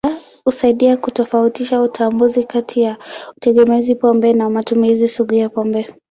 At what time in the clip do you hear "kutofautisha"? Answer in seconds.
0.97-1.81